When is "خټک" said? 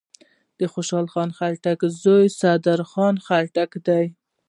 1.37-1.79, 3.25-3.71